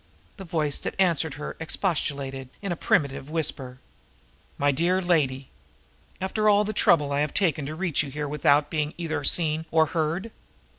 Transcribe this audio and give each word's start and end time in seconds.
The 0.37 0.43
voice 0.45 0.79
that 0.79 0.95
answered 0.99 1.35
her 1.35 1.55
expostulated 1.59 2.49
in 2.63 2.71
a 2.71 2.75
plaintive 2.75 3.29
whisper: 3.29 3.77
"My 4.57 4.71
dear 4.71 4.99
lady! 4.99 5.51
And 6.19 6.23
after 6.23 6.49
all 6.49 6.63
the 6.63 6.73
trouble 6.73 7.11
I 7.11 7.19
have 7.19 7.35
taken 7.35 7.67
to 7.67 7.75
reach 7.75 7.99
here 7.99 8.27
without 8.27 8.71
being 8.71 8.95
either 8.97 9.23
seen 9.23 9.67
or 9.69 9.85
heard!" 9.93 10.31